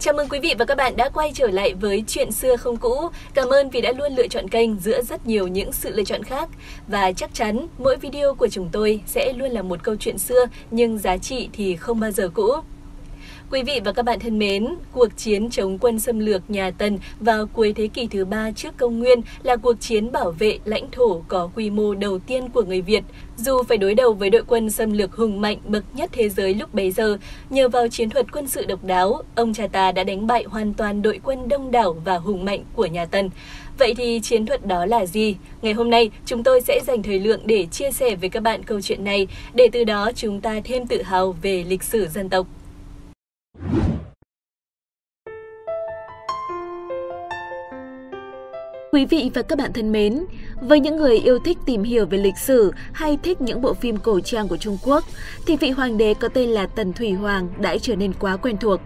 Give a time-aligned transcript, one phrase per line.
[0.00, 2.76] Chào mừng quý vị và các bạn đã quay trở lại với Chuyện xưa không
[2.76, 3.08] cũ.
[3.34, 6.22] Cảm ơn vì đã luôn lựa chọn kênh giữa rất nhiều những sự lựa chọn
[6.22, 6.48] khác.
[6.88, 10.46] Và chắc chắn mỗi video của chúng tôi sẽ luôn là một câu chuyện xưa,
[10.70, 12.52] nhưng giá trị thì không bao giờ cũ.
[13.52, 16.98] Quý vị và các bạn thân mến, cuộc chiến chống quân xâm lược nhà Tần
[17.20, 20.90] vào cuối thế kỷ thứ ba trước công nguyên là cuộc chiến bảo vệ lãnh
[20.90, 23.04] thổ có quy mô đầu tiên của người Việt.
[23.36, 26.54] Dù phải đối đầu với đội quân xâm lược hùng mạnh bậc nhất thế giới
[26.54, 27.18] lúc bấy giờ,
[27.50, 30.74] nhờ vào chiến thuật quân sự độc đáo, ông cha ta đã đánh bại hoàn
[30.74, 33.30] toàn đội quân đông đảo và hùng mạnh của nhà Tần.
[33.78, 35.36] Vậy thì chiến thuật đó là gì?
[35.62, 38.62] Ngày hôm nay, chúng tôi sẽ dành thời lượng để chia sẻ với các bạn
[38.62, 42.28] câu chuyện này, để từ đó chúng ta thêm tự hào về lịch sử dân
[42.28, 42.46] tộc.
[48.92, 50.24] Quý vị và các bạn thân mến,
[50.60, 53.96] với những người yêu thích tìm hiểu về lịch sử hay thích những bộ phim
[53.96, 55.04] cổ trang của Trung Quốc,
[55.46, 58.56] thì vị hoàng đế có tên là Tần Thủy Hoàng đã trở nên quá quen
[58.60, 58.80] thuộc.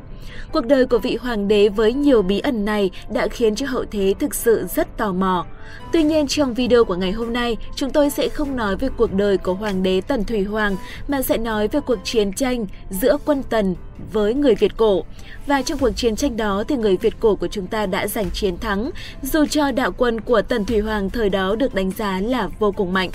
[0.53, 3.85] Cuộc đời của vị hoàng đế với nhiều bí ẩn này đã khiến cho hậu
[3.91, 5.47] thế thực sự rất tò mò.
[5.93, 9.13] Tuy nhiên trong video của ngày hôm nay, chúng tôi sẽ không nói về cuộc
[9.13, 10.77] đời của hoàng đế Tần Thủy Hoàng
[11.09, 13.75] mà sẽ nói về cuộc chiến tranh giữa quân Tần
[14.13, 15.05] với người Việt cổ.
[15.47, 18.31] Và trong cuộc chiến tranh đó thì người Việt cổ của chúng ta đã giành
[18.31, 18.91] chiến thắng,
[19.23, 22.73] dù cho đạo quân của Tần Thủy Hoàng thời đó được đánh giá là vô
[22.73, 23.11] cùng mạnh.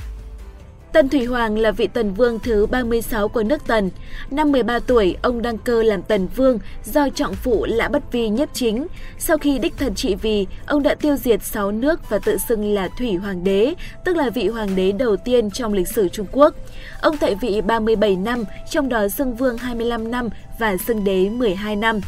[0.94, 3.90] Tần Thủy Hoàng là vị tần vương thứ 36 của nước Tần.
[4.32, 8.30] Năm 13 tuổi, ông đăng cơ làm tần vương do trọng phụ Lã Bất Vi
[8.30, 8.88] nhiếp chính.
[9.17, 12.73] Sau khi đích thần trị vì, ông đã tiêu diệt 6 nước và tự xưng
[12.73, 13.73] là Thủy Hoàng đế,
[14.06, 16.56] tức là vị hoàng đế đầu tiên trong lịch sử Trung Quốc.
[17.02, 20.30] Ông tại vị 37 năm, trong đó xưng vương 25 năm
[20.60, 22.02] và xưng đế 12 năm.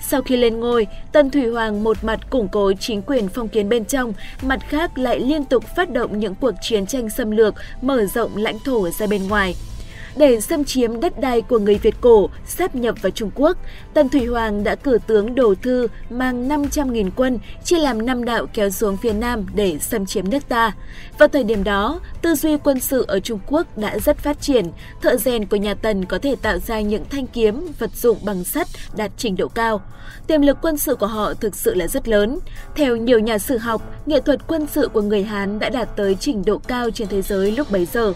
[0.00, 3.68] Sau khi lên ngôi, Tân Thủy Hoàng một mặt củng cố chính quyền phong kiến
[3.68, 7.54] bên trong, mặt khác lại liên tục phát động những cuộc chiến tranh xâm lược,
[7.82, 9.54] mở rộng lãnh thổ ra bên ngoài
[10.16, 13.56] để xâm chiếm đất đai của người Việt cổ, sáp nhập vào Trung Quốc,
[13.94, 18.46] Tần Thủy Hoàng đã cử tướng Đồ Thư mang 500.000 quân chia làm năm đạo
[18.52, 20.72] kéo xuống phía Nam để xâm chiếm nước ta.
[21.18, 24.66] Vào thời điểm đó, tư duy quân sự ở Trung Quốc đã rất phát triển,
[25.02, 28.44] thợ rèn của nhà Tần có thể tạo ra những thanh kiếm, vật dụng bằng
[28.44, 29.82] sắt đạt trình độ cao.
[30.26, 32.38] Tiềm lực quân sự của họ thực sự là rất lớn.
[32.76, 36.16] Theo nhiều nhà sử học, nghệ thuật quân sự của người Hán đã đạt tới
[36.20, 38.12] trình độ cao trên thế giới lúc bấy giờ.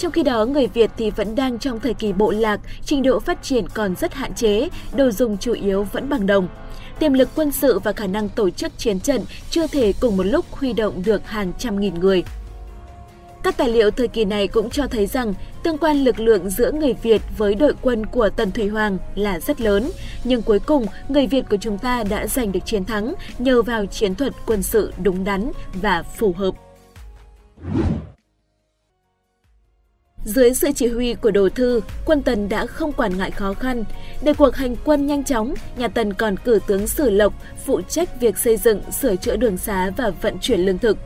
[0.00, 3.20] Trong khi đó, người Việt thì vẫn đang trong thời kỳ bộ lạc, trình độ
[3.20, 6.48] phát triển còn rất hạn chế, đồ dùng chủ yếu vẫn bằng đồng.
[6.98, 10.22] Tiềm lực quân sự và khả năng tổ chức chiến trận chưa thể cùng một
[10.22, 12.24] lúc huy động được hàng trăm nghìn người.
[13.42, 16.72] Các tài liệu thời kỳ này cũng cho thấy rằng tương quan lực lượng giữa
[16.72, 19.90] người Việt với đội quân của Tần Thủy Hoàng là rất lớn,
[20.24, 23.86] nhưng cuối cùng người Việt của chúng ta đã giành được chiến thắng nhờ vào
[23.86, 26.54] chiến thuật quân sự đúng đắn và phù hợp.
[30.34, 33.84] Dưới sự chỉ huy của Đồ Thư, quân Tần đã không quản ngại khó khăn.
[34.22, 37.32] Để cuộc hành quân nhanh chóng, nhà Tần còn cử tướng Sử Lộc
[37.64, 40.98] phụ trách việc xây dựng, sửa chữa đường xá và vận chuyển lương thực.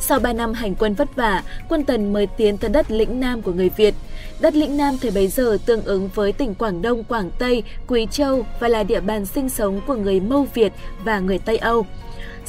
[0.00, 3.42] Sau 3 năm hành quân vất vả, quân Tần mới tiến tới đất lĩnh Nam
[3.42, 3.94] của người Việt.
[4.40, 8.06] Đất lĩnh Nam thời bấy giờ tương ứng với tỉnh Quảng Đông, Quảng Tây, Quý
[8.10, 10.72] Châu và là địa bàn sinh sống của người Mâu Việt
[11.04, 11.86] và người Tây Âu.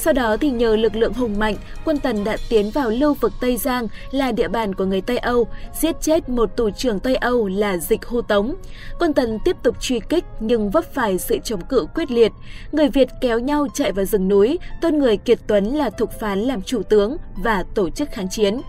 [0.01, 1.55] Sau đó thì nhờ lực lượng hùng mạnh,
[1.85, 5.17] quân Tần đã tiến vào lưu vực Tây Giang là địa bàn của người Tây
[5.17, 5.47] Âu,
[5.81, 8.55] giết chết một tù trưởng Tây Âu là Dịch hô Tống.
[8.99, 12.31] Quân Tần tiếp tục truy kích nhưng vấp phải sự chống cự quyết liệt.
[12.71, 16.39] Người Việt kéo nhau chạy vào rừng núi, tôn người Kiệt Tuấn là thục phán
[16.39, 18.61] làm chủ tướng và tổ chức kháng chiến.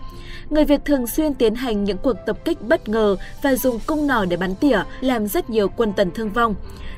[0.49, 4.07] Người Việt thường xuyên tiến hành những cuộc tập kích bất ngờ và dùng cung
[4.07, 6.55] nỏ để bắn tỉa, làm rất nhiều quân Tần thương vong.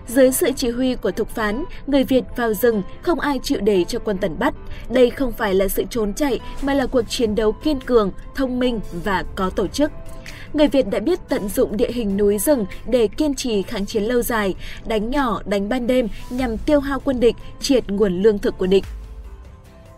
[0.08, 3.84] Dưới sự chỉ huy của thục phán, người Việt vào rừng, không ai chịu để
[3.84, 4.54] cho quân Tần bắt.
[4.90, 8.60] Đây không phải là sự trốn chạy mà là cuộc chiến đấu kiên cường, thông
[8.60, 9.92] minh và có tổ chức
[10.54, 14.04] người Việt đã biết tận dụng địa hình núi rừng để kiên trì kháng chiến
[14.04, 18.40] lâu dài, đánh nhỏ, đánh ban đêm nhằm tiêu hao quân địch, triệt nguồn lương
[18.40, 18.84] thực của địch.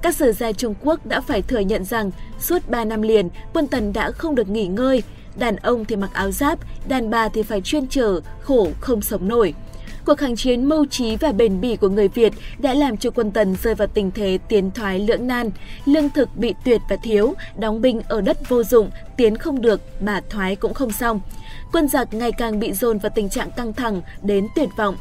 [0.02, 3.68] Các sử gia Trung Quốc đã phải thừa nhận rằng suốt 3 năm liền, quân
[3.68, 5.04] Tần đã không được nghỉ ngơi.
[5.36, 9.28] Đàn ông thì mặc áo giáp, đàn bà thì phải chuyên trở, khổ không sống
[9.28, 9.54] nổi.
[10.06, 13.32] Cuộc kháng chiến mưu trí và bền bỉ của người Việt đã làm cho quân
[13.32, 15.52] Tần rơi vào tình thế tiến thoái lưỡng nan.
[15.86, 19.82] Lương thực bị tuyệt và thiếu, đóng binh ở đất vô dụng, tiến không được
[20.02, 21.22] mà thoái cũng không xong.
[21.72, 24.96] Quân giặc ngày càng bị dồn vào tình trạng căng thẳng đến tuyệt vọng.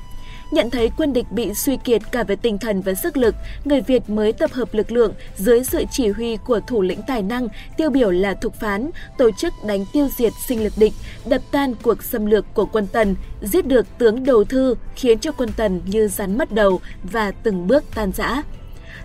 [0.54, 3.34] Nhận thấy quân địch bị suy kiệt cả về tinh thần và sức lực,
[3.64, 7.22] người Việt mới tập hợp lực lượng dưới sự chỉ huy của thủ lĩnh tài
[7.22, 10.92] năng, tiêu biểu là Thục Phán, tổ chức đánh tiêu diệt sinh lực địch,
[11.26, 15.32] đập tan cuộc xâm lược của quân Tần, giết được tướng Đầu Thư khiến cho
[15.32, 18.42] quân Tần như rắn mất đầu và từng bước tan rã.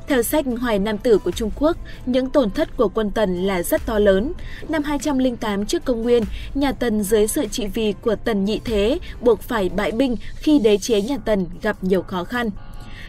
[0.07, 3.63] Theo sách Hoài Nam Tử của Trung Quốc, những tổn thất của quân Tần là
[3.63, 4.33] rất to lớn.
[4.69, 8.99] Năm 208 trước công nguyên, nhà Tần dưới sự trị vì của Tần Nhị Thế
[9.21, 12.49] buộc phải bại binh khi đế chế nhà Tần gặp nhiều khó khăn.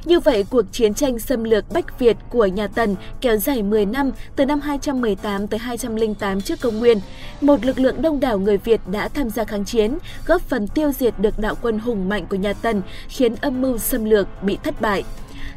[0.05, 3.87] Như vậy, cuộc chiến tranh xâm lược Bách Việt của nhà Tần kéo dài 10
[3.87, 7.01] năm từ năm 218 tới 208 trước công nguyên.
[7.41, 10.93] Một lực lượng đông đảo người Việt đã tham gia kháng chiến, góp phần tiêu
[10.93, 14.59] diệt được đạo quân hùng mạnh của nhà Tần, khiến âm mưu xâm lược bị
[14.65, 15.05] thất bại.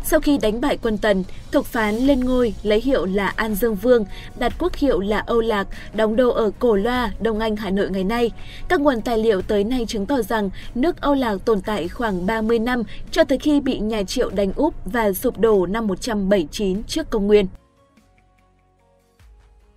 [0.06, 3.76] Sau khi đánh bại quân Tần, Thục Phán lên ngôi lấy hiệu là An Dương
[3.76, 4.06] Vương,
[4.40, 7.90] đặt quốc hiệu là Âu Lạc, đóng đô ở Cổ Loa, Đông Anh, Hà Nội
[7.90, 8.32] ngày nay.
[8.68, 12.26] Các nguồn tài liệu tới nay chứng tỏ rằng nước Âu Lạc tồn tại khoảng
[12.26, 16.84] 30 năm cho tới khi bị nhà Triệu đánh úp và sụp đổ năm 179
[16.84, 17.48] trước công nguyên.